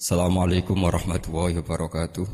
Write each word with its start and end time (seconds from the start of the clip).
Assalamualaikum 0.00 0.80
warahmatullahi 0.80 1.60
wabarakatuh. 1.60 2.24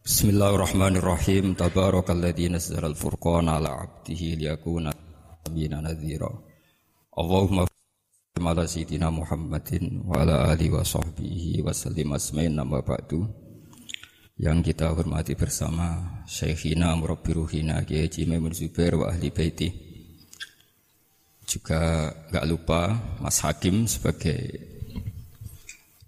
Bismillahirrahmanirrahim. 0.00 1.52
Tabarakalladzi 1.52 2.48
nazzala 2.48 2.88
al-furqana 2.88 3.60
ala 3.60 3.76
'abdihi 3.76 4.40
liyakuna 4.40 4.88
bina 5.52 5.84
nadhira. 5.84 6.32
Allahumma 7.12 7.68
ala 8.40 8.64
sayyidina 8.64 9.12
Muhammadin 9.12 10.00
wa 10.08 10.24
ala 10.24 10.48
alihi 10.48 10.72
wa 10.72 10.80
sahbihi 10.80 11.60
wa 11.60 11.76
sallim 11.76 12.16
asmain 12.16 12.56
nama 12.56 12.80
ba'du. 12.80 13.28
Yang 14.40 14.72
kita 14.72 14.96
hormati 14.96 15.36
bersama 15.36 16.24
Syekhina 16.24 16.96
Murabbi 16.96 17.36
Ruhina 17.36 17.84
Kiai 17.84 18.08
Maimun 18.24 18.56
Zubair 18.56 18.96
wa 18.96 19.12
ahli 19.12 19.28
baiti. 19.28 19.68
Juga 21.44 22.08
gak 22.32 22.48
lupa 22.48 22.96
Mas 23.20 23.44
Hakim 23.44 23.84
sebagai 23.84 24.67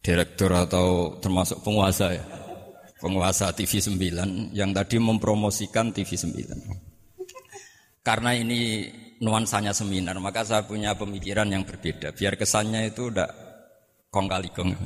direktur 0.00 0.52
atau 0.52 1.16
termasuk 1.20 1.60
penguasa 1.64 2.16
ya. 2.16 2.24
Penguasa 3.00 3.48
TV 3.56 3.80
9 3.80 4.52
yang 4.52 4.76
tadi 4.76 5.00
mempromosikan 5.00 5.88
TV 5.88 6.20
9. 6.20 8.04
Karena 8.04 8.36
ini 8.36 8.92
nuansanya 9.24 9.72
seminar, 9.72 10.20
maka 10.20 10.44
saya 10.44 10.68
punya 10.68 10.92
pemikiran 10.92 11.48
yang 11.48 11.64
berbeda. 11.64 12.12
Biar 12.12 12.36
kesannya 12.36 12.92
itu 12.92 13.08
udah 13.08 13.28
kong 14.12 14.28
kali 14.28 14.48
kong. 14.52 14.76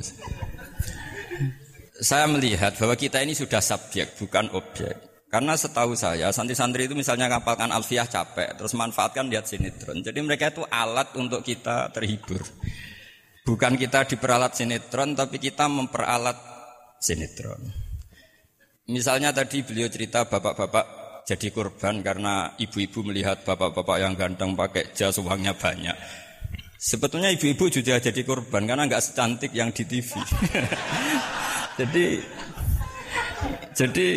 Saya 1.99 2.27
melihat 2.27 2.75
bahwa 2.75 2.95
kita 2.95 3.23
ini 3.23 3.35
sudah 3.35 3.59
subjek, 3.59 4.15
bukan 4.19 4.51
objek. 4.51 4.95
Karena 5.31 5.55
setahu 5.59 5.95
saya, 5.99 6.31
santri-santri 6.31 6.87
itu 6.87 6.95
misalnya 6.95 7.27
ngapalkan 7.27 7.67
alfiah 7.67 8.07
capek, 8.07 8.55
terus 8.55 8.71
manfaatkan 8.71 9.27
lihat 9.27 9.43
sinetron. 9.43 9.99
Jadi 9.99 10.19
mereka 10.23 10.51
itu 10.51 10.63
alat 10.71 11.11
untuk 11.19 11.43
kita 11.43 11.91
terhibur. 11.91 12.39
Bukan 13.45 13.77
kita 13.77 14.09
diperalat 14.09 14.57
sinetron, 14.57 15.13
tapi 15.13 15.37
kita 15.37 15.69
memperalat 15.69 16.33
sinetron. 16.97 17.61
Misalnya 18.89 19.29
tadi 19.29 19.61
beliau 19.61 19.85
cerita 19.89 20.25
bapak-bapak 20.25 21.05
jadi 21.25 21.49
korban 21.49 22.05
karena 22.05 22.53
ibu-ibu 22.57 23.01
melihat 23.01 23.41
bapak-bapak 23.41 23.97
yang 23.97 24.13
ganteng 24.13 24.53
pakai 24.53 24.93
jas 24.93 25.17
uangnya 25.17 25.57
banyak. 25.57 25.97
Sebetulnya 26.77 27.33
ibu-ibu 27.33 27.65
juga 27.73 27.97
jadi 27.97 28.21
korban 28.21 28.69
karena 28.69 28.85
nggak 28.85 29.01
secantik 29.01 29.49
yang 29.57 29.73
di 29.73 29.89
TV. 29.89 30.09
jadi 31.81 32.05
jadi 33.73 34.07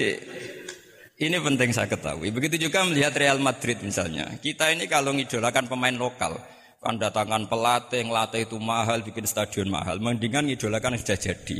ini 1.18 1.36
penting 1.40 1.72
saya 1.72 1.88
ketahui. 1.88 2.28
Begitu 2.28 2.68
juga 2.68 2.84
melihat 2.84 3.16
Real 3.16 3.40
Madrid 3.40 3.80
misalnya. 3.80 4.36
Kita 4.36 4.68
ini 4.68 4.84
kalau 4.84 5.16
ngidolakan 5.16 5.64
pemain 5.64 5.96
lokal, 5.96 6.36
kan 6.78 6.94
datangan 6.94 7.50
pelatih, 7.50 8.06
ngelatih 8.06 8.46
itu 8.46 8.56
mahal, 8.62 9.02
bikin 9.02 9.26
stadion 9.26 9.66
mahal. 9.66 9.98
Mendingan 9.98 10.46
ngidolakan 10.46 10.94
yang 10.94 11.02
sudah 11.02 11.18
jadi. 11.18 11.58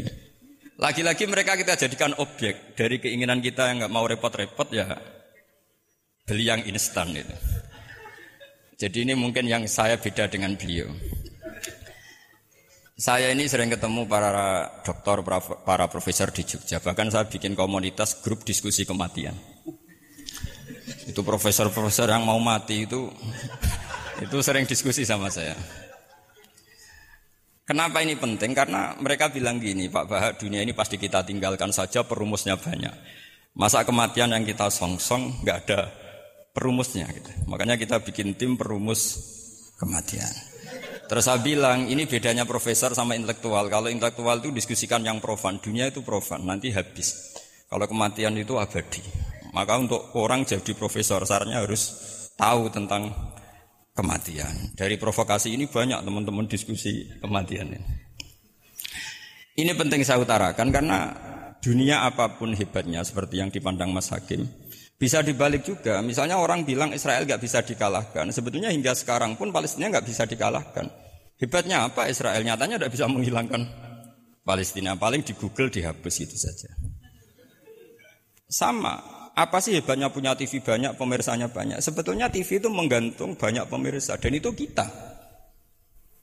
Lagi-lagi 0.78 1.26
mereka 1.26 1.58
kita 1.58 1.74
jadikan 1.74 2.14
objek 2.22 2.78
dari 2.78 3.02
keinginan 3.02 3.42
kita 3.42 3.66
yang 3.66 3.82
nggak 3.82 3.94
mau 3.94 4.06
repot-repot 4.06 4.70
ya 4.70 4.86
beli 6.22 6.46
yang 6.46 6.62
instan 6.68 7.10
itu. 7.16 7.34
Jadi 8.78 9.10
ini 9.10 9.18
mungkin 9.18 9.50
yang 9.50 9.66
saya 9.66 9.98
beda 9.98 10.30
dengan 10.30 10.54
beliau. 10.54 10.86
Saya 12.94 13.34
ini 13.34 13.50
sering 13.50 13.74
ketemu 13.74 14.06
para 14.06 14.70
dokter, 14.86 15.18
para 15.66 15.86
profesor 15.90 16.30
di 16.30 16.46
Jogja. 16.46 16.78
Bahkan 16.78 17.10
saya 17.10 17.26
bikin 17.26 17.58
komunitas 17.58 18.22
grup 18.22 18.46
diskusi 18.46 18.86
kematian. 18.86 19.34
Itu 21.10 21.26
profesor-profesor 21.26 22.06
yang 22.06 22.22
mau 22.22 22.38
mati 22.38 22.86
itu 22.86 23.10
itu 24.22 24.36
sering 24.42 24.66
diskusi 24.66 25.06
sama 25.06 25.30
saya. 25.30 25.54
Kenapa 27.68 28.00
ini 28.00 28.16
penting? 28.16 28.56
Karena 28.56 28.96
mereka 28.96 29.28
bilang 29.28 29.60
gini, 29.60 29.92
Pak 29.92 30.04
Bahak, 30.08 30.32
dunia 30.40 30.64
ini 30.64 30.72
pasti 30.72 30.96
kita 30.96 31.20
tinggalkan 31.20 31.68
saja, 31.68 32.00
perumusnya 32.00 32.56
banyak. 32.56 32.96
Masa 33.52 33.84
kematian 33.84 34.32
yang 34.32 34.48
kita 34.48 34.72
songsong 34.72 35.44
nggak 35.44 35.58
ada 35.68 35.92
perumusnya. 36.56 37.04
Gitu. 37.12 37.28
Makanya 37.44 37.76
kita 37.76 38.00
bikin 38.00 38.40
tim 38.40 38.56
perumus 38.56 39.20
kematian. 39.76 40.32
Terus 41.08 41.24
saya 41.24 41.40
bilang, 41.44 41.88
ini 41.88 42.08
bedanya 42.08 42.48
profesor 42.48 42.96
sama 42.96 43.16
intelektual. 43.16 43.68
Kalau 43.68 43.92
intelektual 43.92 44.40
itu 44.40 44.48
diskusikan 44.52 45.04
yang 45.04 45.20
profan, 45.20 45.60
dunia 45.60 45.92
itu 45.92 46.00
profan, 46.00 46.44
nanti 46.48 46.72
habis. 46.72 47.36
Kalau 47.68 47.84
kematian 47.84 48.32
itu 48.36 48.56
abadi. 48.56 49.04
Maka 49.52 49.76
untuk 49.76 50.12
orang 50.16 50.44
jadi 50.44 50.72
profesor, 50.72 51.24
sarannya 51.24 51.60
harus 51.64 51.96
tahu 52.36 52.68
tentang 52.72 53.12
kematian. 53.98 54.78
Dari 54.78 54.94
provokasi 54.94 55.58
ini 55.58 55.66
banyak 55.66 56.06
teman-teman 56.06 56.46
diskusi 56.46 57.10
kematian 57.18 57.74
ini. 57.74 57.82
Ini 59.58 59.74
penting 59.74 60.06
saya 60.06 60.22
utarakan 60.22 60.70
karena 60.70 60.98
dunia 61.58 62.06
apa 62.06 62.38
pun 62.38 62.54
hebatnya 62.54 63.02
seperti 63.02 63.42
yang 63.42 63.50
dipandang 63.50 63.90
Mas 63.90 64.14
Hakim 64.14 64.46
bisa 64.94 65.18
dibalik 65.18 65.66
juga. 65.66 65.98
Misalnya 65.98 66.38
orang 66.38 66.62
bilang 66.62 66.94
Israel 66.94 67.26
nggak 67.26 67.42
bisa 67.42 67.66
dikalahkan. 67.66 68.30
Sebetulnya 68.30 68.70
hingga 68.70 68.94
sekarang 68.94 69.34
pun 69.34 69.50
Palestina 69.50 69.90
nggak 69.90 70.06
bisa 70.06 70.30
dikalahkan. 70.30 70.86
Hebatnya 71.42 71.90
apa 71.90 72.06
Israel? 72.06 72.38
Nyatanya 72.46 72.78
tidak 72.78 72.94
bisa 72.94 73.10
menghilangkan 73.10 73.66
Palestina. 74.46 74.94
Paling 74.94 75.26
di 75.26 75.34
Google 75.34 75.74
dihapus 75.74 76.14
itu 76.22 76.38
saja. 76.38 76.70
Sama 78.46 79.17
apa 79.38 79.62
sih 79.62 79.78
hebatnya 79.78 80.10
punya 80.10 80.34
TV 80.34 80.58
banyak, 80.58 80.98
pemirsanya 80.98 81.46
banyak? 81.46 81.78
Sebetulnya 81.78 82.26
TV 82.26 82.58
itu 82.58 82.66
menggantung 82.66 83.38
banyak 83.38 83.70
pemirsa 83.70 84.18
dan 84.18 84.34
itu 84.34 84.50
kita. 84.50 84.90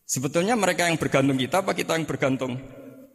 Sebetulnya 0.03 0.59
mereka 0.59 0.91
yang 0.91 0.99
bergantung 0.99 1.39
kita 1.39 1.63
apa 1.63 1.71
kita 1.71 1.95
yang 1.95 2.03
bergantung 2.03 2.59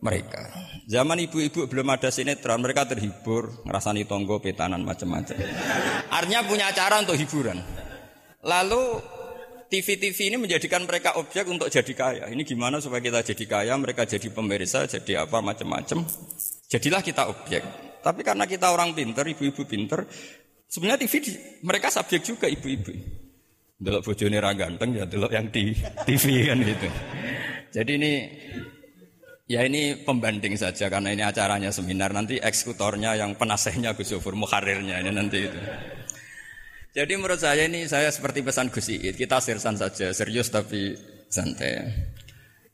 mereka? 0.01 0.49
Zaman 0.89 1.21
ibu-ibu 1.29 1.69
belum 1.69 1.87
ada 1.93 2.09
sinetron, 2.09 2.65
mereka 2.65 2.89
terhibur, 2.89 3.61
ngerasani 3.69 4.09
tonggo, 4.09 4.41
petanan 4.41 4.83
macam-macam. 4.83 5.37
Artinya 6.09 6.49
punya 6.49 6.73
cara 6.73 7.05
untuk 7.05 7.21
hiburan. 7.21 7.61
Lalu 8.41 9.05
TV-TV 9.71 10.35
ini 10.35 10.37
menjadikan 10.41 10.83
mereka 10.89 11.21
objek 11.21 11.45
untuk 11.47 11.69
jadi 11.69 11.93
kaya. 11.93 12.25
Ini 12.33 12.43
gimana 12.43 12.81
supaya 12.81 13.05
kita 13.05 13.21
jadi 13.23 13.45
kaya, 13.47 13.77
mereka 13.77 14.09
jadi 14.09 14.33
pemirsa, 14.33 14.89
jadi 14.89 15.29
apa 15.29 15.39
macam-macam. 15.45 16.03
Jadilah 16.67 17.05
kita 17.05 17.29
objek. 17.29 17.90
Tapi 18.01 18.21
karena 18.25 18.49
kita 18.49 18.73
orang 18.73 18.97
pinter, 18.97 19.25
ibu-ibu 19.29 19.63
pinter, 19.69 20.09
sebenarnya 20.69 21.05
TV 21.05 21.15
mereka 21.65 21.93
subjek 21.93 22.25
juga 22.25 22.47
ibu-ibu. 22.49 22.93
Delok 23.81 24.13
bojone 24.13 24.37
ra 24.37 24.53
ganteng 24.53 24.93
ya 24.93 25.05
delok 25.09 25.33
yang 25.33 25.49
di 25.49 25.73
TV 26.05 26.25
kan 26.49 26.59
gitu. 26.61 26.89
Jadi 27.71 27.91
ini 27.97 28.13
ya 29.49 29.65
ini 29.65 29.99
pembanding 30.05 30.55
saja 30.55 30.87
karena 30.93 31.17
ini 31.17 31.25
acaranya 31.25 31.73
seminar 31.73 32.13
nanti 32.13 32.37
eksekutornya 32.37 33.17
yang 33.17 33.35
penasehnya 33.41 33.97
Gus 33.97 34.13
Yofur 34.13 34.37
muharirnya 34.37 35.01
ini 35.01 35.11
nanti 35.11 35.39
itu. 35.49 35.61
Jadi 36.91 37.13
menurut 37.15 37.39
saya 37.39 37.71
ini 37.71 37.87
saya 37.87 38.11
seperti 38.11 38.43
pesan 38.43 38.69
Gus 38.69 38.91
Iit, 38.91 39.15
kita 39.15 39.39
sersan 39.39 39.79
saja, 39.79 40.11
serius 40.11 40.51
tapi 40.51 40.99
santai. 41.31 41.87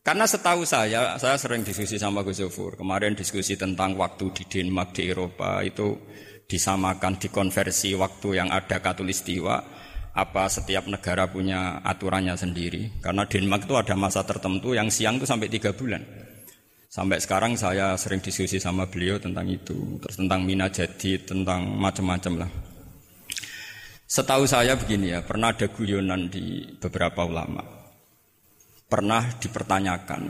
Karena 0.06 0.22
setahu 0.22 0.62
saya, 0.62 1.18
saya 1.18 1.34
sering 1.34 1.66
diskusi 1.66 1.98
sama 1.98 2.22
Gus 2.22 2.38
Zofur. 2.38 2.78
Kemarin 2.78 3.18
diskusi 3.18 3.58
tentang 3.58 3.98
waktu 3.98 4.30
di 4.30 4.46
Denmark 4.46 4.94
di 4.94 5.10
Eropa 5.10 5.58
itu 5.66 5.98
disamakan 6.46 7.18
dikonversi 7.18 7.98
waktu 7.98 8.38
yang 8.38 8.54
ada 8.54 8.78
katulistiwa 8.78 9.66
apa 10.14 10.46
setiap 10.46 10.86
negara 10.86 11.26
punya 11.26 11.82
aturannya 11.82 12.38
sendiri. 12.38 13.02
Karena 13.02 13.26
Denmark 13.26 13.66
itu 13.66 13.74
ada 13.74 13.98
masa 13.98 14.22
tertentu 14.22 14.78
yang 14.78 14.94
siang 14.94 15.18
itu 15.18 15.26
sampai 15.26 15.50
tiga 15.50 15.74
bulan. 15.74 16.06
Sampai 16.86 17.18
sekarang 17.18 17.58
saya 17.58 17.98
sering 17.98 18.22
diskusi 18.22 18.62
sama 18.62 18.86
beliau 18.86 19.18
tentang 19.18 19.50
itu. 19.50 19.98
Terus 20.06 20.22
tentang 20.22 20.46
mina 20.46 20.70
jadi 20.70 21.18
tentang 21.18 21.66
macam-macam 21.82 22.46
lah. 22.46 22.50
Setahu 24.06 24.46
saya 24.46 24.78
begini 24.78 25.18
ya 25.18 25.26
pernah 25.26 25.50
ada 25.50 25.66
guyonan 25.66 26.30
di 26.30 26.62
beberapa 26.78 27.26
ulama 27.26 27.85
pernah 28.86 29.22
dipertanyakan. 29.38 30.22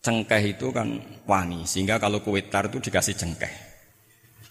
Cengkeh 0.00 0.42
itu 0.56 0.72
kan 0.72 0.88
wangi 1.28 1.68
sehingga 1.68 2.00
kalau 2.00 2.24
kuitar 2.24 2.72
itu 2.72 2.80
dikasih 2.80 3.14
cengkeh. 3.18 3.54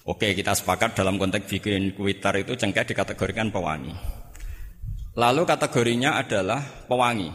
Oke 0.08 0.32
kita 0.38 0.54
sepakat 0.56 0.96
dalam 0.96 1.20
konteks 1.20 1.50
bikin 1.50 1.98
kuitar 1.98 2.38
itu 2.38 2.54
cengkeh 2.54 2.94
dikategorikan 2.94 3.50
pewangi. 3.50 3.92
Lalu 5.18 5.44
kategorinya 5.50 6.22
adalah 6.22 6.62
pewangi. 6.86 7.34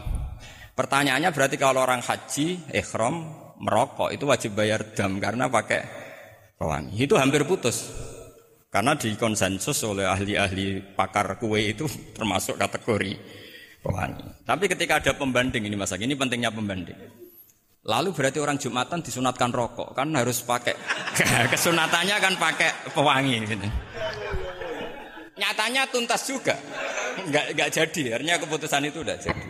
Pertanyaannya 0.73 1.29
berarti 1.35 1.57
kalau 1.59 1.83
orang 1.83 2.01
haji 2.01 2.71
ikhram 2.71 3.27
merokok 3.59 4.09
itu 4.09 4.25
wajib 4.25 4.57
bayar 4.57 4.95
dam 4.95 5.19
karena 5.19 5.51
pakai 5.51 5.81
pewangi? 6.57 6.95
Itu 6.97 7.19
hampir 7.19 7.43
putus. 7.43 7.91
Karena 8.73 8.97
dikonsensus 8.97 9.85
oleh 9.85 10.09
ahli-ahli 10.09 10.97
pakar 10.97 11.37
kue 11.37 11.61
itu 11.75 11.85
termasuk 12.17 12.57
kategori 12.57 13.42
pewangi. 13.83 14.47
Tapi 14.47 14.65
ketika 14.71 15.03
ada 15.03 15.11
pembanding 15.19 15.67
ini 15.67 15.75
mas 15.75 15.91
ini 15.91 16.15
pentingnya 16.15 16.49
pembanding. 16.49 16.95
Lalu 17.83 18.15
berarti 18.15 18.39
orang 18.39 18.55
Jumatan 18.55 19.03
disunatkan 19.03 19.51
rokok 19.51 19.91
kan 19.91 20.07
harus 20.15 20.39
pakai 20.39 20.71
kesunatannya 21.51 22.15
kan 22.15 22.33
pakai 22.39 22.95
pewangi 22.95 23.43
gitu. 23.43 23.67
Nyatanya 25.35 25.91
tuntas 25.91 26.23
juga, 26.23 26.55
nggak 27.27 27.59
nggak 27.59 27.69
jadi. 27.75 28.03
Artinya 28.15 28.39
keputusan 28.39 28.87
itu 28.87 29.03
udah 29.03 29.17
jadi. 29.19 29.45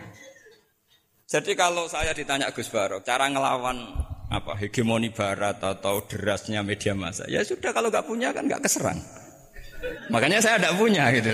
Jadi 1.24 1.52
kalau 1.54 1.86
saya 1.86 2.10
ditanya 2.10 2.50
Gus 2.50 2.66
Barok, 2.68 3.06
cara 3.06 3.30
ngelawan 3.30 3.80
apa 4.34 4.58
hegemoni 4.58 5.14
barat 5.14 5.62
atau 5.62 6.02
derasnya 6.02 6.66
media 6.66 6.90
massa. 6.98 7.30
Ya 7.30 7.46
sudah 7.46 7.70
kalau 7.70 7.86
nggak 7.92 8.02
punya 8.02 8.34
kan 8.34 8.50
nggak 8.50 8.66
keserang. 8.66 8.98
Makanya 10.10 10.42
saya 10.42 10.58
tidak 10.58 10.74
punya 10.74 11.06
gitu. 11.14 11.32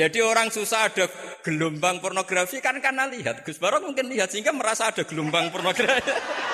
Jadi 0.00 0.24
orang 0.24 0.48
susah 0.48 0.88
ada 0.88 1.04
gelombang 1.44 2.00
pornografi 2.00 2.64
kan 2.64 2.80
karena 2.80 3.04
lihat. 3.04 3.44
Gus 3.44 3.60
Barok 3.60 3.84
mungkin 3.84 4.08
lihat 4.08 4.32
sehingga 4.32 4.48
merasa 4.56 4.88
ada 4.88 5.04
gelombang 5.04 5.52
pornografi. 5.52 6.08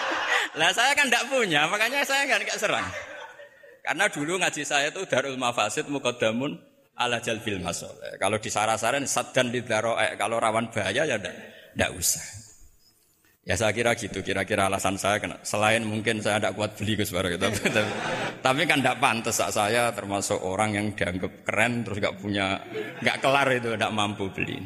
lah 0.58 0.74
saya 0.74 0.98
kan 0.98 1.06
tidak 1.06 1.30
punya, 1.30 1.70
makanya 1.70 2.02
saya 2.02 2.26
nggak 2.26 2.58
serang. 2.58 2.90
Karena 3.86 4.10
dulu 4.10 4.42
ngaji 4.42 4.66
saya 4.66 4.90
itu 4.90 5.06
Darul 5.06 5.38
Mafasid 5.38 5.86
Muqaddamun 5.86 6.58
ala 6.98 7.22
jalbil 7.22 7.62
masoleh. 7.62 8.18
Kalau 8.18 8.42
di 8.42 8.50
saran 8.50 9.06
sat 9.06 9.30
dan 9.30 9.54
lidaroe, 9.54 10.18
kalau 10.18 10.42
rawan 10.42 10.74
bahaya 10.74 11.06
ya 11.06 11.14
tidak 11.14 11.90
usah. 11.94 12.45
Ya 13.46 13.54
saya 13.54 13.70
kira 13.70 13.94
gitu, 13.94 14.26
kira-kira 14.26 14.66
alasan 14.66 14.98
saya 14.98 15.22
kena. 15.22 15.38
Selain 15.46 15.78
mungkin 15.86 16.18
saya 16.18 16.42
tidak 16.42 16.58
kuat 16.58 16.74
beli 16.74 16.98
Gus 16.98 17.14
Barok, 17.14 17.38
tapi, 17.38 17.62
tapi, 17.70 17.92
tapi 18.42 18.60
kan 18.66 18.82
tidak 18.82 18.98
pantas 18.98 19.38
saya 19.38 19.94
termasuk 19.94 20.42
orang 20.42 20.74
yang 20.74 20.86
dianggap 20.90 21.46
keren 21.46 21.86
terus 21.86 22.02
nggak 22.02 22.18
punya, 22.18 22.58
nggak 22.98 23.22
kelar 23.22 23.46
itu, 23.54 23.78
tidak 23.78 23.94
mampu 23.94 24.26
beli. 24.34 24.58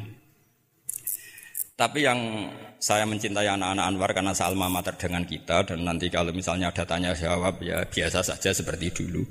Tapi 1.77 1.99
yang 2.01 2.49
saya 2.81 3.05
mencintai 3.05 3.53
anak-anak 3.53 3.85
Anwar 3.85 4.11
karena 4.17 4.33
salma 4.33 4.65
mater 4.65 4.97
dengan 4.97 5.29
kita 5.29 5.61
dan 5.61 5.85
nanti 5.85 6.09
kalau 6.09 6.33
misalnya 6.33 6.73
ada 6.73 6.81
tanya 6.81 7.13
jawab 7.13 7.61
ya 7.61 7.85
biasa 7.85 8.25
saja 8.25 8.49
seperti 8.49 8.89
dulu. 8.89 9.21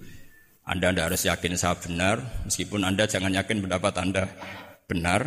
Anda 0.63 0.95
tidak 0.95 1.05
harus 1.11 1.23
yakin 1.27 1.59
saya 1.59 1.75
benar, 1.75 2.23
meskipun 2.47 2.87
Anda 2.87 3.11
jangan 3.11 3.35
yakin 3.35 3.67
pendapat 3.67 3.95
Anda 3.99 4.31
benar, 4.87 5.27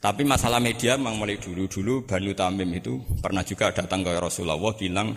tapi 0.00 0.24
masalah 0.24 0.64
media 0.64 0.96
memang 0.96 1.20
mulai 1.20 1.36
dulu-dulu 1.36 2.08
Banu 2.08 2.32
Tamim 2.32 2.72
itu 2.72 3.04
pernah 3.20 3.44
juga 3.44 3.68
datang 3.68 4.00
ke 4.00 4.16
Rasulullah 4.16 4.56
bilang 4.72 5.12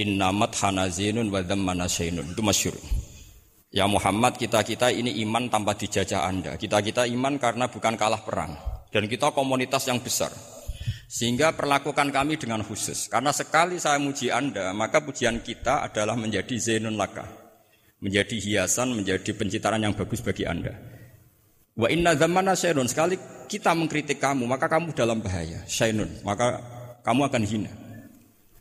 innamat 0.00 0.56
hanazinun 0.56 1.28
wa 1.28 1.44
manasainun 1.44 2.32
itu 2.32 2.40
masyur. 2.40 2.72
Ya 3.68 3.84
Muhammad 3.84 4.40
kita-kita 4.40 4.88
ini 4.88 5.20
iman 5.28 5.52
tanpa 5.52 5.76
dijajah 5.76 6.24
Anda. 6.24 6.56
Kita-kita 6.56 7.04
iman 7.04 7.36
karena 7.36 7.68
bukan 7.68 8.00
kalah 8.00 8.24
perang 8.24 8.56
dan 8.88 9.04
kita 9.04 9.28
komunitas 9.36 9.84
yang 9.84 10.00
besar. 10.00 10.32
Sehingga 11.08 11.52
perlakukan 11.52 12.08
kami 12.08 12.40
dengan 12.40 12.64
khusus. 12.64 13.12
Karena 13.12 13.32
sekali 13.32 13.76
saya 13.76 14.00
muji 14.00 14.32
Anda, 14.32 14.72
maka 14.72 15.04
pujian 15.04 15.44
kita 15.44 15.84
adalah 15.84 16.16
menjadi 16.16 16.56
zenun 16.56 16.96
laka. 16.96 17.28
Menjadi 18.00 18.40
hiasan, 18.40 18.92
menjadi 18.92 19.36
pencitraan 19.36 19.84
yang 19.84 19.92
bagus 19.92 20.24
bagi 20.24 20.48
Anda. 20.48 20.97
Wa 21.78 21.86
inna 21.86 22.18
zamana 22.18 22.58
syainun 22.58 22.90
sekali 22.90 23.14
kita 23.46 23.70
mengkritik 23.70 24.18
kamu 24.18 24.50
maka 24.50 24.66
kamu 24.66 24.90
dalam 24.98 25.22
bahaya 25.22 25.62
syainun 25.70 26.10
maka 26.26 26.58
kamu 27.06 27.30
akan 27.30 27.42
hina. 27.46 27.72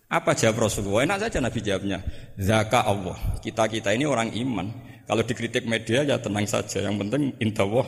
Apa 0.08 0.38
jawab 0.38 0.70
Rasulullah? 0.70 1.04
Enak 1.04 1.28
saja 1.28 1.44
Nabi 1.44 1.60
jawabnya. 1.60 2.00
Zaka 2.40 2.88
Allah. 2.88 3.18
Kita 3.44 3.68
kita 3.68 3.92
ini 3.92 4.08
orang 4.08 4.32
iman. 4.32 4.72
Kalau 5.04 5.20
dikritik 5.26 5.68
media 5.68 6.08
ya 6.08 6.16
tenang 6.16 6.48
saja. 6.48 6.80
Yang 6.80 6.96
penting 7.04 7.24
intawah 7.44 7.84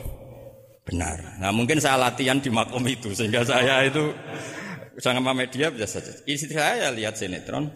benar. 0.84 1.40
Nah 1.40 1.48
mungkin 1.48 1.80
saya 1.80 1.96
latihan 1.96 2.36
di 2.36 2.52
makom 2.52 2.84
itu 2.84 3.16
sehingga 3.16 3.40
saya 3.40 3.88
itu 3.88 4.12
sama 5.00 5.32
media 5.32 5.72
biasa 5.72 5.96
saja. 5.96 6.12
Istri 6.28 6.52
saya 6.58 6.92
lihat 6.92 7.16
sinetron. 7.16 7.72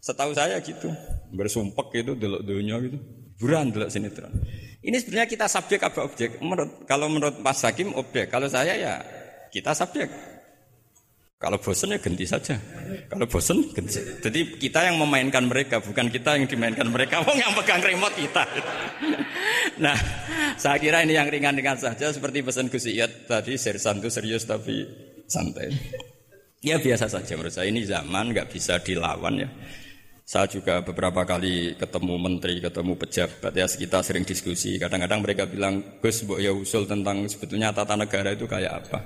Setahu 0.00 0.32
saya 0.32 0.60
gitu. 0.64 0.88
Bersumpek 1.34 1.92
gitu, 1.92 2.12
delok 2.16 2.40
dunia 2.44 2.80
gitu. 2.80 2.96
Buran 3.36 3.68
delok 3.68 3.92
sinetron. 3.92 4.32
Ini 4.84 4.96
sebenarnya 5.00 5.28
kita 5.32 5.46
subjek 5.48 5.80
apa 5.80 6.04
objek? 6.04 6.36
Menurut, 6.44 6.84
kalau 6.84 7.08
menurut 7.08 7.40
Mas 7.40 7.64
Hakim 7.64 7.96
objek, 7.96 8.28
kalau 8.28 8.44
saya 8.52 8.76
ya 8.76 9.00
kita 9.48 9.72
subjek. 9.72 10.12
Kalau 11.40 11.60
bosan 11.60 11.92
ya 11.92 12.00
ganti 12.00 12.24
saja. 12.24 12.56
Kalau 13.08 13.24
bosan 13.28 13.64
ganti. 13.72 14.00
Jadi 14.00 14.60
kita 14.60 14.84
yang 14.88 14.96
memainkan 14.96 15.44
mereka, 15.44 15.80
bukan 15.80 16.08
kita 16.08 16.40
yang 16.40 16.48
dimainkan 16.48 16.88
mereka. 16.88 17.20
Wong 17.26 17.36
yang 17.36 17.52
pegang 17.52 17.84
remote 17.84 18.16
kita. 18.16 18.44
nah, 19.84 19.96
saya 20.56 20.80
kira 20.80 21.04
ini 21.04 21.16
yang 21.16 21.28
ringan-ringan 21.28 21.76
saja 21.80 22.12
seperti 22.12 22.40
pesan 22.44 22.72
Gus 22.72 22.88
Iyad 22.88 23.28
tadi 23.28 23.60
sersan 23.60 24.00
itu 24.00 24.08
serius 24.08 24.48
tapi 24.48 24.84
santai. 25.28 25.68
Ya 26.64 26.80
biasa 26.80 27.12
saja 27.12 27.36
menurut 27.36 27.52
saya 27.52 27.68
ini 27.68 27.84
zaman 27.84 28.32
nggak 28.32 28.48
bisa 28.48 28.80
dilawan 28.80 29.44
ya. 29.44 29.48
Saya 30.24 30.48
juga 30.48 30.80
beberapa 30.80 31.20
kali 31.28 31.76
ketemu 31.76 32.16
menteri, 32.16 32.56
ketemu 32.56 32.96
pejabat 32.96 33.52
ya 33.52 33.68
kita 33.68 34.00
sering 34.00 34.24
diskusi. 34.24 34.80
Kadang-kadang 34.80 35.20
mereka 35.20 35.44
bilang, 35.44 36.00
Gus, 36.00 36.24
bu 36.24 36.40
ya 36.40 36.48
usul 36.48 36.88
tentang 36.88 37.28
sebetulnya 37.28 37.76
tata 37.76 37.92
negara 37.92 38.32
itu 38.32 38.48
kayak 38.48 38.72
apa. 38.72 39.04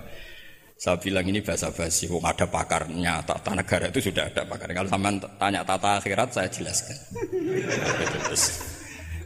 Saya 0.78 0.94
bilang 1.02 1.26
ini 1.26 1.42
bahasa 1.42 1.74
basi, 1.74 2.06
oh, 2.06 2.22
ada 2.22 2.46
pakarnya 2.46 3.26
tata 3.26 3.50
negara 3.50 3.90
itu 3.90 3.98
sudah 3.98 4.30
ada 4.30 4.46
pakar. 4.46 4.70
Kalau 4.70 4.86
sama 4.86 5.10
tanya 5.42 5.66
tata 5.66 5.98
akhirat 5.98 6.28
saya 6.30 6.48
jelaskan. 6.48 6.96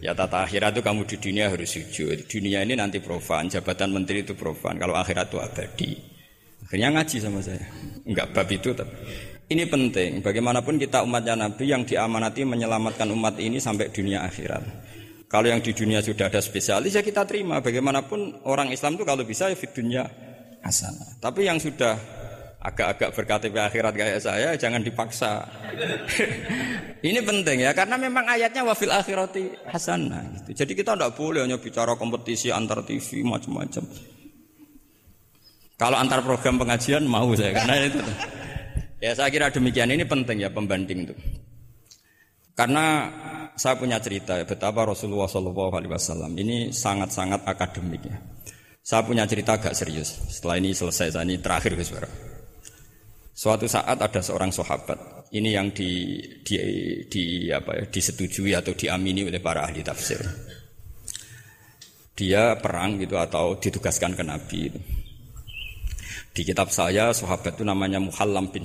Ya 0.03 0.11
tata 0.19 0.43
akhirat 0.43 0.75
itu 0.75 0.83
kamu 0.83 1.07
di 1.07 1.15
dunia 1.15 1.47
harus. 1.47 1.79
Di 1.79 2.27
dunia 2.27 2.67
ini 2.67 2.75
nanti 2.75 2.99
profan, 2.99 3.47
jabatan 3.47 3.95
menteri 3.95 4.27
itu 4.27 4.35
profan. 4.35 4.75
Kalau 4.75 4.99
akhirat 4.99 5.31
itu 5.31 5.39
abadi. 5.39 5.95
Akhirnya 6.67 6.91
ngaji 6.91 7.17
sama 7.23 7.39
saya. 7.39 7.63
Enggak 8.03 8.35
bab 8.35 8.51
itu 8.51 8.75
tapi 8.75 8.99
ini 9.53 9.69
penting. 9.69 10.25
Bagaimanapun 10.25 10.81
kita 10.81 11.05
umatnya 11.05 11.37
Nabi 11.37 11.69
yang 11.69 11.85
diamanati 11.85 12.43
menyelamatkan 12.49 13.09
umat 13.13 13.37
ini 13.39 13.61
sampai 13.61 13.93
dunia 13.93 14.25
akhirat. 14.25 14.65
Kalau 15.29 15.49
yang 15.49 15.65
di 15.65 15.73
dunia 15.73 16.05
sudah 16.05 16.29
ada 16.29 16.41
spesialis 16.45 16.93
ya 16.93 17.01
kita 17.01 17.25
terima. 17.25 17.61
Bagaimanapun 17.65 18.45
orang 18.49 18.69
Islam 18.73 19.01
itu 19.01 19.05
kalau 19.09 19.25
bisa 19.25 19.49
ya 19.49 19.57
di 19.57 19.69
dunia 19.69 20.05
asana. 20.61 21.17
Tapi 21.21 21.49
yang 21.49 21.57
sudah 21.57 21.97
agak-agak 22.63 23.11
berKTP 23.17 23.57
akhirat 23.59 23.93
kayak 23.97 24.21
saya 24.21 24.53
jangan 24.61 24.85
dipaksa. 24.85 25.43
ini 27.09 27.21
penting 27.25 27.65
ya 27.65 27.73
karena 27.73 27.97
memang 27.97 28.29
ayatnya 28.29 28.63
wafil 28.63 28.93
akhirati 28.93 29.69
hasanah. 29.73 30.45
Gitu. 30.45 30.65
Jadi 30.65 30.73
kita 30.77 30.93
tidak 30.95 31.17
boleh 31.17 31.49
hanya 31.49 31.57
bicara 31.57 31.97
kompetisi 31.97 32.53
antar 32.53 32.85
TV 32.85 33.25
macam-macam. 33.25 33.85
Kalau 35.81 35.97
antar 35.99 36.21
program 36.23 36.61
pengajian 36.63 37.03
mau 37.09 37.33
saya 37.35 37.57
karena 37.57 37.89
itu. 37.89 37.99
Ya 39.03 39.19
saya 39.19 39.35
kira 39.35 39.51
demikian 39.51 39.91
ini 39.91 40.07
penting 40.07 40.47
ya 40.47 40.55
pembanding 40.55 41.11
itu. 41.11 41.15
Karena 42.55 43.11
saya 43.59 43.75
punya 43.75 43.99
cerita 43.99 44.39
ya, 44.39 44.47
betapa 44.47 44.87
Rasulullah 44.87 45.27
Shallallahu 45.27 45.75
Alaihi 45.75 45.91
Wasallam 45.91 46.39
ini 46.39 46.71
sangat-sangat 46.71 47.43
akademik 47.43 48.07
ya. 48.07 48.15
Saya 48.79 49.03
punya 49.03 49.27
cerita 49.27 49.59
agak 49.59 49.75
serius. 49.75 50.23
Setelah 50.31 50.63
ini 50.63 50.71
selesai, 50.71 51.19
saya 51.19 51.27
ini 51.27 51.43
terakhir 51.43 51.75
Gus 51.75 51.91
Suatu 53.35 53.67
saat 53.67 53.99
ada 53.99 54.21
seorang 54.23 54.55
sahabat, 54.55 55.27
ini 55.35 55.51
yang 55.51 55.75
di, 55.75 56.23
di, 56.47 56.55
di 57.11 57.51
apa 57.51 57.83
ya, 57.83 57.85
disetujui 57.91 58.55
atau 58.55 58.71
diamini 58.71 59.27
oleh 59.27 59.43
para 59.43 59.67
ahli 59.67 59.83
tafsir. 59.83 60.23
Dia 62.15 62.55
perang 62.55 63.03
gitu 63.03 63.19
atau 63.19 63.59
ditugaskan 63.59 64.15
ke 64.15 64.23
Nabi. 64.23 64.59
Itu. 64.71 65.02
Di 66.31 66.47
kitab 66.47 66.71
saya 66.71 67.11
sahabat 67.11 67.59
itu 67.59 67.67
namanya 67.67 67.99
Muhallam 67.99 68.55
bin. 68.55 68.63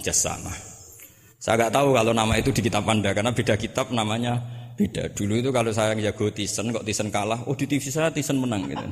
Saya 1.38 1.54
nggak 1.58 1.74
tahu 1.74 1.98
kalau 1.98 2.14
nama 2.14 2.34
itu 2.38 2.54
di 2.54 2.62
kitab 2.62 2.86
Anda 2.86 3.18
karena 3.18 3.34
beda 3.34 3.58
kitab 3.58 3.90
namanya 3.90 4.38
beda. 4.78 5.10
Dulu 5.18 5.42
itu 5.42 5.50
kalau 5.50 5.74
saya 5.74 5.98
jago 5.98 6.30
Tisen 6.30 6.70
kok 6.70 6.86
Tisen 6.86 7.10
kalah, 7.10 7.42
oh 7.50 7.58
di 7.58 7.66
TV 7.66 7.82
saya 7.90 8.14
Tisen 8.14 8.38
menang 8.38 8.70
gitu. 8.70 8.88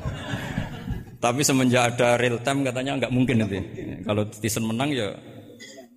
Tapi 1.21 1.41
semenjak 1.41 1.95
ada 1.95 2.21
real 2.21 2.37
time 2.41 2.65
katanya 2.65 3.05
nggak 3.05 3.13
mungkin 3.13 3.45
nanti. 3.45 3.59
Kalau 4.05 4.25
Tisen 4.29 4.65
menang 4.65 4.89
ya 4.93 5.09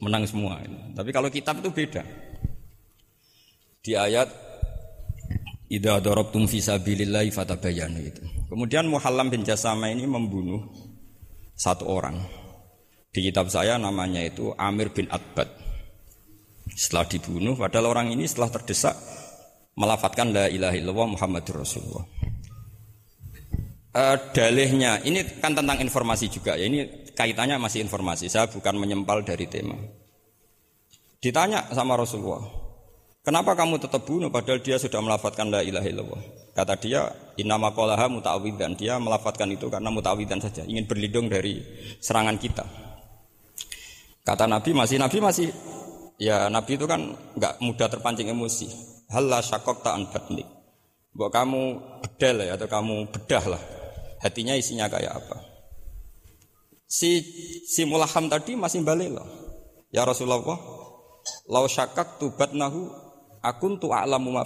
menang 0.00 0.24
semua. 0.24 0.60
Tapi 0.96 1.10
kalau 1.10 1.28
kitab 1.28 1.60
itu 1.60 1.72
beda. 1.72 2.02
Di 3.82 3.96
ayat 3.96 4.28
Ida 5.68 6.00
darabtum 6.00 6.48
fi 6.48 6.64
sabilillahi 6.64 7.28
fatabayanu 7.28 8.00
itu. 8.00 8.24
Kemudian 8.48 8.88
Muhallam 8.88 9.28
bin 9.28 9.44
Jasama 9.44 9.92
ini 9.92 10.08
membunuh 10.08 10.64
satu 11.52 11.84
orang. 11.92 12.16
Di 13.18 13.34
kitab 13.34 13.50
saya 13.50 13.74
namanya 13.82 14.22
itu 14.22 14.54
Amir 14.54 14.94
bin 14.94 15.10
Atbad. 15.10 15.50
Setelah 16.70 17.02
dibunuh, 17.10 17.58
padahal 17.58 17.90
orang 17.90 18.14
ini 18.14 18.30
setelah 18.30 18.46
terdesak 18.54 18.94
melafatkan 19.74 20.30
la 20.30 20.46
ilaha 20.46 20.78
illallah 20.78 21.18
Muhammadur 21.18 21.66
Rasulullah. 21.66 22.06
Uh, 23.90 24.14
dalihnya 24.30 25.02
ini 25.02 25.26
kan 25.42 25.50
tentang 25.50 25.82
informasi 25.82 26.30
juga 26.30 26.54
ya 26.54 26.70
ini 26.70 27.10
kaitannya 27.18 27.58
masih 27.58 27.82
informasi 27.82 28.30
saya 28.30 28.46
bukan 28.46 28.78
menyempal 28.78 29.26
dari 29.26 29.48
tema 29.50 29.74
ditanya 31.18 31.66
sama 31.72 31.98
Rasulullah 31.98 32.46
kenapa 33.24 33.56
kamu 33.58 33.80
tetap 33.80 34.04
bunuh 34.06 34.30
padahal 34.30 34.62
dia 34.62 34.78
sudah 34.78 35.02
melafatkan 35.02 35.50
la 35.50 35.64
ilaha 35.64 35.88
illallah 35.88 36.22
kata 36.52 36.78
dia 36.78 37.10
inama 37.40 37.74
qolaha 37.74 38.06
muta'awidan 38.12 38.76
dia 38.78 39.00
melafatkan 39.02 39.50
itu 39.50 39.66
karena 39.66 39.88
muta'awidan 39.88 40.38
saja 40.38 40.62
ingin 40.68 40.86
berlindung 40.86 41.26
dari 41.26 41.58
serangan 41.98 42.38
kita 42.38 42.87
Kata 44.28 44.44
Nabi 44.44 44.76
masih 44.76 45.00
Nabi 45.00 45.24
masih 45.24 45.48
ya 46.20 46.52
Nabi 46.52 46.76
itu 46.76 46.84
kan 46.84 47.16
nggak 47.32 47.64
mudah 47.64 47.88
terpancing 47.88 48.28
emosi. 48.28 48.68
Halah 49.08 49.40
syakok 49.40 49.80
ta'an 49.80 50.04
batnik. 50.12 50.44
Buat 51.16 51.32
kamu 51.32 51.62
bedel 52.04 52.44
ya 52.44 52.60
atau 52.60 52.68
kamu 52.68 53.08
bedah 53.08 53.56
lah. 53.56 53.62
Hatinya 54.20 54.52
isinya 54.52 54.84
kayak 54.92 55.16
apa. 55.16 55.40
Si 56.84 57.24
si 57.64 57.88
mulaham 57.88 58.28
tadi 58.28 58.52
masih 58.52 58.84
balik 58.84 59.16
loh. 59.16 59.24
Ya 59.88 60.04
Rasulullah, 60.04 60.44
Lau 61.48 61.64
syakak 61.64 62.20
tubat 62.20 62.52
nahu 62.52 62.92
akun 63.40 63.80
tu 63.80 63.88
a'lamu 63.88 64.28
ma. 64.28 64.44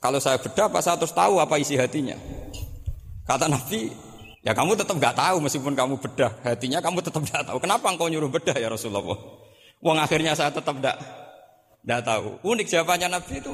Kalau 0.00 0.20
saya 0.20 0.40
bedah 0.40 0.72
apa 0.72 0.80
saya 0.80 0.96
terus 0.96 1.12
tahu 1.12 1.36
apa 1.40 1.60
isi 1.60 1.76
hatinya? 1.76 2.16
Kata 3.28 3.48
Nabi, 3.48 3.92
ya 4.44 4.52
kamu 4.52 4.76
tetap 4.76 4.94
nggak 5.00 5.16
tahu 5.16 5.36
meskipun 5.40 5.72
kamu 5.72 5.96
bedah 5.98 6.32
hatinya 6.44 6.78
kamu 6.84 7.00
tetap 7.00 7.24
nggak 7.24 7.42
tahu. 7.48 7.58
Kenapa 7.58 7.88
engkau 7.88 8.06
nyuruh 8.12 8.28
bedah 8.28 8.54
ya 8.54 8.68
Rasulullah? 8.68 9.02
Wong 9.80 9.96
akhirnya 9.98 10.36
saya 10.36 10.52
tetap 10.52 10.76
nggak 10.76 10.96
nggak 11.84 12.02
tahu. 12.04 12.28
Unik 12.44 12.68
jawabannya 12.68 13.08
Nabi 13.08 13.40
itu. 13.40 13.52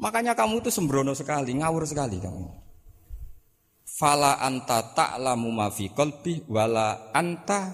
Makanya 0.00 0.32
kamu 0.32 0.64
itu 0.64 0.72
sembrono 0.72 1.12
sekali, 1.12 1.52
ngawur 1.60 1.84
sekali 1.84 2.16
kamu. 2.16 2.48
Fala 3.84 4.40
anta 4.40 4.80
ta'lamu 4.96 5.52
ma 5.52 5.68
fi 5.68 5.92
qalbi 5.92 6.48
wala 6.48 7.12
anta 7.12 7.68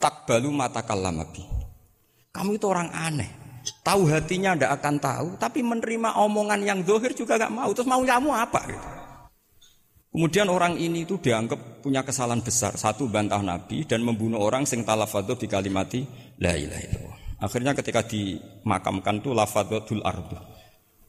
takbalu 0.00 0.48
mata 0.48 0.80
kalamabi. 0.80 1.44
Kamu 2.32 2.56
itu 2.56 2.64
orang 2.64 2.88
aneh. 2.96 3.28
Tahu 3.84 4.08
hatinya 4.08 4.56
ndak 4.56 4.72
akan 4.80 4.96
tahu, 5.02 5.28
tapi 5.36 5.60
menerima 5.60 6.16
omongan 6.16 6.62
yang 6.62 6.80
dohir 6.86 7.12
juga 7.12 7.36
gak 7.36 7.50
mau. 7.50 7.68
Terus 7.74 7.90
mau 7.90 8.00
kamu 8.00 8.30
apa? 8.30 8.60
Gitu. 8.70 8.95
Kemudian 10.16 10.48
orang 10.48 10.80
ini 10.80 11.04
itu 11.04 11.20
dianggap 11.20 11.84
punya 11.84 12.00
kesalahan 12.00 12.40
besar. 12.40 12.72
Satu 12.80 13.04
bantah 13.04 13.44
Nabi 13.44 13.84
dan 13.84 14.00
membunuh 14.00 14.40
orang 14.40 14.64
sing 14.64 14.80
talafadhu 14.80 15.36
di 15.36 15.44
kalimati 15.44 16.08
la 16.40 16.56
ilaha 16.56 16.80
illallah. 16.88 17.16
Akhirnya 17.36 17.76
ketika 17.76 18.00
dimakamkan 18.00 19.20
tuh 19.20 19.36
lafadhatul 19.36 20.00
ardu. 20.00 20.40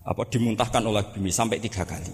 Apa 0.03 0.27
dimuntahkan 0.27 0.83
oleh 0.83 1.07
bumi 1.15 1.31
sampai 1.31 1.63
tiga 1.63 1.87
kali. 1.87 2.11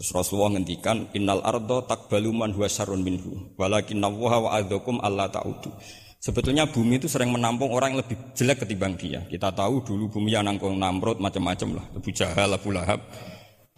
Terus 0.00 0.16
Rasulullah 0.16 0.56
ngendikan 0.56 1.12
innal 1.12 1.44
ardo 1.44 1.84
takbalu 1.84 2.32
man 2.32 2.56
huwa 2.56 2.64
syarrun 2.64 3.04
minhu 3.04 3.52
walakin 3.60 4.00
wa 4.00 4.56
adzakum 4.56 5.04
alla 5.04 5.28
ta'udu. 5.28 5.68
Sebetulnya 6.16 6.64
bumi 6.64 6.96
itu 6.96 7.12
sering 7.12 7.28
menampung 7.28 7.76
orang 7.76 7.92
yang 7.92 8.00
lebih 8.00 8.16
jelek 8.32 8.64
ketimbang 8.64 8.96
dia. 8.96 9.20
Kita 9.28 9.52
tahu 9.52 9.84
dulu 9.84 10.16
bumi 10.16 10.32
yang 10.32 10.48
nangkung 10.48 10.80
Namrud 10.80 11.20
macam-macam 11.20 11.76
lah, 11.76 11.84
Abu 11.92 12.08
Jahal, 12.08 12.56
Abu 12.56 12.72
Lahab. 12.72 13.04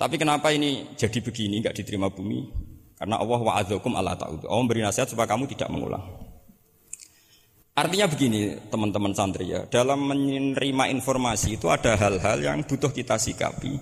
Tapi 0.03 0.19
kenapa 0.19 0.51
ini 0.51 0.99
jadi 0.99 1.23
begini, 1.23 1.63
nggak 1.63 1.79
diterima 1.79 2.11
bumi? 2.11 2.51
Karena 2.99 3.23
Allah 3.23 3.39
wa'adzukum 3.39 3.95
Allah 3.95 4.19
ta'ud. 4.19 4.43
Allah 4.51 4.59
memberi 4.59 4.83
nasihat 4.83 5.07
supaya 5.07 5.31
kamu 5.31 5.47
tidak 5.55 5.71
mengulang. 5.71 6.03
Artinya 7.79 8.11
begini 8.11 8.59
teman-teman 8.67 9.15
santri 9.15 9.55
ya, 9.55 9.63
dalam 9.71 10.03
menerima 10.11 10.91
informasi 10.91 11.55
itu 11.55 11.71
ada 11.71 11.95
hal-hal 11.95 12.43
yang 12.43 12.67
butuh 12.67 12.91
kita 12.91 13.15
sikapi. 13.15 13.79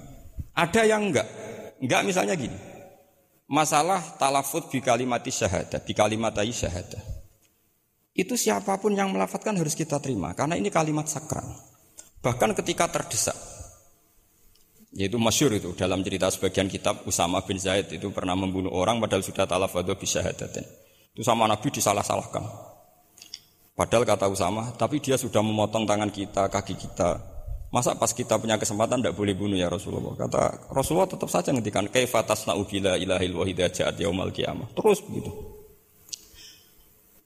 Ada 0.52 0.84
yang 0.84 1.08
enggak. 1.08 1.24
Enggak 1.80 2.04
misalnya 2.04 2.36
gini. 2.36 2.58
Masalah 3.48 4.20
talafut 4.20 4.68
di 4.68 4.84
kalimat 4.84 5.24
syahadat, 5.24 5.88
di 5.88 5.96
kalimat 5.96 6.36
syahadat. 6.36 7.00
Itu 8.12 8.36
siapa 8.36 8.76
pun 8.76 8.92
yang 8.92 9.08
melafatkan 9.08 9.56
harus 9.56 9.72
kita 9.72 9.96
terima 10.04 10.36
karena 10.36 10.60
ini 10.60 10.68
kalimat 10.68 11.08
sakral. 11.08 11.48
Bahkan 12.20 12.52
ketika 12.60 12.92
terdesak, 12.92 13.34
yaitu 14.90 15.18
masyur 15.22 15.54
itu 15.54 15.70
dalam 15.78 16.02
cerita 16.02 16.26
sebagian 16.26 16.66
kitab 16.66 17.06
Usama 17.06 17.38
bin 17.46 17.62
Zaid 17.62 17.94
itu 17.94 18.10
pernah 18.10 18.34
membunuh 18.34 18.74
orang 18.74 18.98
padahal 18.98 19.22
sudah 19.22 19.46
talafadhu 19.46 19.94
bisyahadatin. 19.94 20.66
Itu 21.14 21.22
sama 21.22 21.46
Nabi 21.46 21.70
disalah-salahkan. 21.70 22.42
Padahal 23.78 24.04
kata 24.04 24.26
Usama, 24.28 24.74
tapi 24.76 25.00
dia 25.00 25.16
sudah 25.16 25.40
memotong 25.40 25.88
tangan 25.88 26.10
kita, 26.12 26.52
kaki 26.52 26.74
kita. 26.76 27.16
Masa 27.70 27.94
pas 27.94 28.10
kita 28.10 28.34
punya 28.36 28.58
kesempatan 28.58 28.98
tidak 28.98 29.14
boleh 29.14 29.32
bunuh 29.32 29.54
ya 29.54 29.70
Rasulullah? 29.70 30.18
Kata 30.18 30.74
Rasulullah 30.74 31.06
tetap 31.06 31.30
saja 31.30 31.54
ngendikan 31.54 31.86
kaifa 31.86 32.26
tasna'u 32.26 32.66
ilahil 32.66 33.32
wahida 33.38 33.70
ja'at 33.70 33.94
yaumal 34.02 34.34
qiyamah. 34.34 34.74
Terus 34.74 34.98
begitu. 35.06 35.30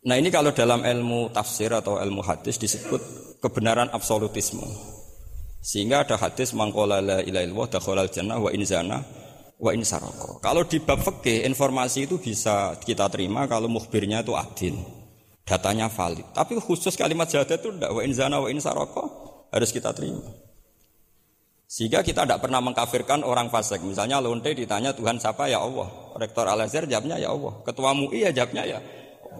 Nah 0.05 0.21
ini 0.21 0.29
kalau 0.29 0.53
dalam 0.53 0.85
ilmu 0.85 1.33
tafsir 1.33 1.73
atau 1.73 1.97
ilmu 1.97 2.21
hadis 2.21 2.61
disebut 2.61 3.01
kebenaran 3.41 3.89
absolutisme. 3.89 4.94
Sehingga 5.65 6.05
ada 6.05 6.21
hadis 6.21 6.53
mangkola 6.53 7.01
la 7.01 7.25
ilaha 7.25 7.45
illallah 7.49 7.69
dakhalal 7.73 8.13
jannah 8.13 8.37
wa 8.37 8.53
inzana 8.53 9.01
wa 9.57 9.73
insaroko. 9.73 10.37
Kalau 10.45 10.69
di 10.69 10.77
bab 10.77 11.01
fikih 11.01 11.49
informasi 11.49 12.05
itu 12.05 12.21
bisa 12.21 12.77
kita 12.77 13.09
terima 13.09 13.49
kalau 13.49 13.73
mukhbirnya 13.73 14.21
itu 14.21 14.37
adil. 14.37 14.77
Datanya 15.49 15.89
valid. 15.89 16.37
Tapi 16.37 16.61
khusus 16.61 16.93
kalimat 17.01 17.33
syahadat 17.33 17.65
itu 17.65 17.73
tidak 17.73 17.97
wa 17.97 18.05
inzana 18.05 18.45
wa 18.45 18.53
insaroko 18.53 19.05
harus 19.49 19.73
kita 19.73 19.97
terima. 19.97 20.21
Sehingga 21.65 22.05
kita 22.05 22.29
tidak 22.29 22.45
pernah 22.45 22.61
mengkafirkan 22.61 23.25
orang 23.25 23.49
fasik. 23.49 23.81
Misalnya 23.81 24.21
lonte 24.21 24.53
ditanya 24.53 24.93
Tuhan 24.93 25.17
siapa 25.17 25.49
ya 25.49 25.65
Allah. 25.65 25.89
Rektor 26.21 26.45
Al 26.45 26.61
Azhar 26.61 26.85
jawabnya 26.85 27.17
ya 27.17 27.33
Allah. 27.33 27.65
Ketua 27.65 27.97
MUI 27.97 28.29
ya 28.29 28.31
jawabnya 28.37 28.69
ya. 28.69 28.79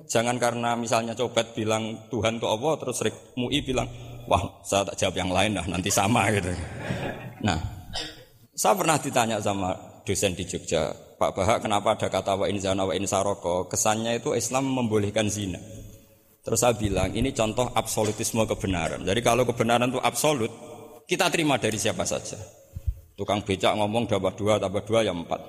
Jangan 0.09 0.41
karena 0.41 0.73
misalnya 0.73 1.13
copet 1.13 1.53
bilang 1.53 2.09
Tuhan 2.09 2.41
itu 2.41 2.49
Allah 2.49 2.73
terus 2.81 2.97
MUI 3.37 3.61
bilang 3.61 3.87
wah 4.29 4.43
saya 4.65 4.89
tak 4.89 4.97
jawab 5.01 5.15
yang 5.21 5.31
lain 5.31 5.53
lah 5.57 5.67
nanti 5.69 5.89
sama 5.93 6.29
gitu. 6.33 6.53
Nah, 7.45 7.59
saya 8.55 8.75
pernah 8.79 8.97
ditanya 8.97 9.37
sama 9.43 9.75
dosen 10.05 10.37
di 10.37 10.45
Jogja, 10.45 10.93
Pak 11.19 11.31
Bahak 11.33 11.59
kenapa 11.65 11.97
ada 11.97 12.09
kata 12.13 12.37
wa 12.37 12.47
in 12.51 12.61
zana 12.61 12.85
wa 12.85 12.93
in 12.93 13.09
saroko? 13.09 13.65
Kesannya 13.71 14.21
itu 14.21 14.37
Islam 14.37 14.69
membolehkan 14.69 15.31
zina. 15.33 15.59
Terus 16.45 16.61
saya 16.61 16.77
bilang 16.77 17.09
ini 17.17 17.33
contoh 17.33 17.73
absolutisme 17.73 18.45
kebenaran. 18.45 19.01
Jadi 19.01 19.21
kalau 19.25 19.49
kebenaran 19.49 19.89
itu 19.89 20.01
absolut, 20.03 20.53
kita 21.09 21.33
terima 21.33 21.57
dari 21.57 21.81
siapa 21.81 22.05
saja. 22.05 22.37
Tukang 23.17 23.41
becak 23.41 23.73
ngomong 23.73 24.05
dapat 24.05 24.37
dua, 24.37 24.61
tambah 24.61 24.85
dua 24.85 25.01
ya 25.07 25.17
empat. 25.17 25.41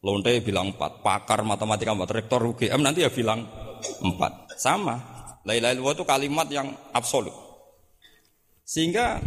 Lonte 0.00 0.32
bilang 0.40 0.72
empat, 0.72 1.04
pakar 1.04 1.44
matematika 1.44 1.92
empat, 1.92 2.10
rektor 2.12 2.40
UGM 2.40 2.80
nanti 2.80 3.04
ya 3.04 3.12
bilang 3.12 3.44
empat. 4.00 4.56
Sama. 4.56 4.96
Lain-lain 5.44 5.76
itu 5.76 6.04
kalimat 6.08 6.48
yang 6.48 6.72
absolut. 6.96 7.43
Sehingga 8.64 9.20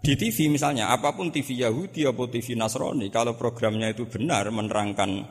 di 0.00 0.14
TV 0.14 0.48
misalnya, 0.48 0.94
apa 0.94 1.12
pun 1.12 1.34
TV 1.34 1.66
Yahudi 1.66 2.06
atau 2.06 2.30
TV 2.30 2.54
Nasrani, 2.54 3.10
kalau 3.10 3.34
programnya 3.34 3.90
itu 3.90 4.06
benar 4.06 4.46
menerangkan 4.48 5.26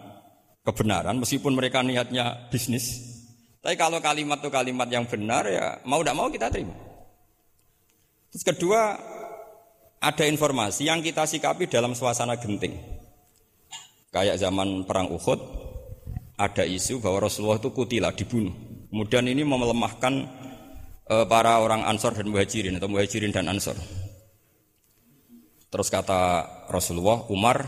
kebenaran, 0.67 1.19
meskipun 1.19 1.55
mereka 1.55 1.79
niatnya 1.79 2.51
bisnis, 2.51 3.13
tapi 3.63 3.79
kalau 3.79 4.03
kalimat 4.03 4.43
itu 4.43 4.51
kalimat 4.51 4.91
yang 4.91 5.07
benar 5.07 5.47
ya 5.47 5.79
mau 5.87 6.03
tidak 6.03 6.19
mau 6.19 6.27
kita 6.27 6.51
terima. 6.51 6.75
Terus 8.27 8.43
kedua, 8.43 8.99
ada 10.03 10.23
informasi 10.27 10.91
yang 10.91 10.99
kita 10.99 11.23
sikapi 11.23 11.71
dalam 11.71 11.95
suasana 11.95 12.35
genting. 12.35 12.75
Kayak 14.11 14.35
zaman 14.43 14.83
perang 14.83 15.07
Uhud, 15.15 15.39
ada 16.35 16.67
isu 16.67 16.99
bahwa 16.99 17.23
Rasulullah 17.23 17.55
itu 17.55 17.71
kutilah, 17.71 18.11
dibunuh. 18.11 18.51
Kemudian 18.91 19.31
ini 19.31 19.47
melemahkan 19.47 20.27
Eh, 21.03 21.25
para 21.27 21.59
orang 21.59 21.83
Ansor 21.83 22.15
dan 22.15 22.31
Muhajirin 22.31 22.79
atau 22.79 22.87
Muhajirin 22.87 23.35
dan 23.35 23.51
Ansor. 23.51 23.75
Terus 25.67 25.91
kata 25.91 26.47
Rasulullah, 26.71 27.27
Umar, 27.27 27.59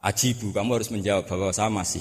ajibu, 0.00 0.56
kamu 0.56 0.80
harus 0.80 0.88
menjawab 0.88 1.28
bahwa 1.28 1.52
saya 1.52 1.68
masih. 1.68 2.00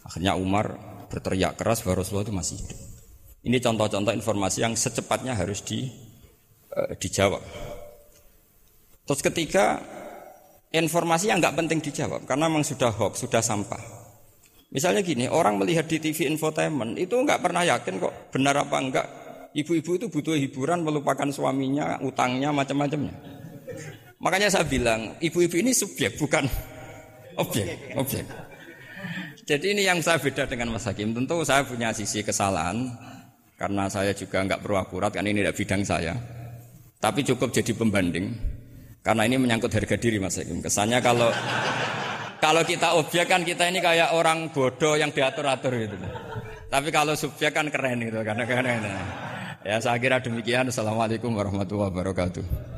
Akhirnya 0.00 0.40
Umar 0.40 0.72
berteriak 1.12 1.60
keras 1.60 1.84
bahwa 1.84 2.00
Rasulullah 2.00 2.24
itu 2.24 2.32
masih 2.32 2.56
hidup. 2.64 2.78
Ini 3.44 3.60
contoh-contoh 3.60 4.16
informasi 4.16 4.64
yang 4.64 4.72
secepatnya 4.72 5.36
harus 5.36 5.60
di, 5.60 5.84
uh, 6.72 6.96
dijawab. 6.96 7.44
Terus 9.04 9.20
ketiga, 9.20 9.84
informasi 10.72 11.28
yang 11.28 11.44
nggak 11.44 11.60
penting 11.60 11.84
dijawab 11.84 12.24
karena 12.24 12.48
memang 12.48 12.64
sudah 12.64 12.88
hoax, 12.88 13.20
sudah 13.20 13.44
sampah. 13.44 13.84
Misalnya 14.72 15.04
gini, 15.04 15.28
orang 15.28 15.60
melihat 15.60 15.84
di 15.84 16.00
TV 16.00 16.24
infotainment 16.24 16.96
itu 16.96 17.20
nggak 17.20 17.44
pernah 17.44 17.68
yakin 17.68 18.00
kok 18.00 18.32
benar 18.32 18.64
apa 18.64 18.76
enggak 18.80 19.06
Ibu-ibu 19.54 19.90
itu 19.94 20.06
butuh 20.10 20.34
hiburan 20.34 20.82
melupakan 20.82 21.30
suaminya, 21.30 22.02
utangnya, 22.02 22.50
macam-macamnya. 22.50 23.14
Makanya 24.18 24.50
saya 24.50 24.66
bilang, 24.66 25.14
ibu-ibu 25.22 25.54
ini 25.62 25.70
subjek 25.70 26.18
bukan 26.18 26.42
objek, 27.42 27.94
objek. 27.94 28.26
Jadi 29.44 29.76
ini 29.76 29.86
yang 29.86 30.02
saya 30.02 30.18
beda 30.18 30.50
dengan 30.50 30.74
Mas 30.74 30.88
Hakim. 30.90 31.14
Tentu 31.14 31.44
saya 31.46 31.62
punya 31.62 31.94
sisi 31.94 32.24
kesalahan 32.26 32.88
karena 33.54 33.86
saya 33.86 34.16
juga 34.16 34.42
nggak 34.42 34.64
perlu 34.64 34.80
akurat 34.80 35.12
karena 35.12 35.30
ini 35.30 35.44
tidak 35.44 35.56
bidang 35.60 35.82
saya. 35.84 36.14
Tapi 36.98 37.20
cukup 37.22 37.52
jadi 37.52 37.76
pembanding 37.76 38.32
karena 39.04 39.28
ini 39.28 39.36
menyangkut 39.36 39.70
harga 39.70 40.00
diri 40.00 40.16
Mas 40.16 40.40
Hakim. 40.40 40.64
Kesannya 40.64 40.98
kalau 41.04 41.28
kalau 42.44 42.64
kita 42.64 42.96
objek 42.96 43.28
kan 43.28 43.44
kita 43.44 43.68
ini 43.68 43.84
kayak 43.84 44.16
orang 44.16 44.48
bodoh 44.50 44.96
yang 44.96 45.12
diatur-atur 45.12 45.76
gitu. 45.76 45.96
Tapi 46.72 46.88
kalau 46.88 47.12
subjek 47.12 47.52
kan 47.52 47.68
keren 47.68 48.00
gitu 48.00 48.24
karena 48.24 48.48
keren. 48.48 48.82
Ya 49.64 49.80
saya 49.80 49.96
kira 49.96 50.20
demikian. 50.20 50.68
Assalamualaikum 50.68 51.32
warahmatullahi 51.32 51.88
wabarakatuh. 51.88 52.73